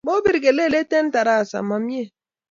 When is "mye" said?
1.85-2.03